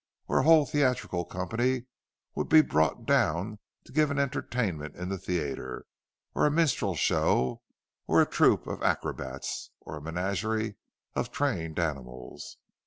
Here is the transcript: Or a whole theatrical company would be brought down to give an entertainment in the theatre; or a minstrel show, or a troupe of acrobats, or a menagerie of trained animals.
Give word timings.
Or 0.27 0.39
a 0.39 0.43
whole 0.45 0.65
theatrical 0.65 1.25
company 1.25 1.85
would 2.33 2.49
be 2.49 2.63
brought 2.63 3.05
down 3.05 3.59
to 3.83 3.91
give 3.91 4.09
an 4.09 4.17
entertainment 4.17 4.95
in 4.95 5.09
the 5.09 5.17
theatre; 5.19 5.85
or 6.33 6.47
a 6.47 6.49
minstrel 6.49 6.95
show, 6.95 7.61
or 8.07 8.19
a 8.19 8.25
troupe 8.25 8.65
of 8.65 8.81
acrobats, 8.81 9.69
or 9.79 9.97
a 9.97 10.01
menagerie 10.01 10.73
of 11.13 11.31
trained 11.31 11.77
animals. 11.77 12.57